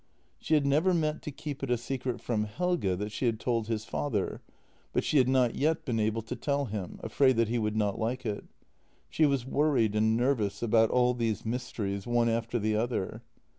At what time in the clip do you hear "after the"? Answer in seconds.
12.29-12.75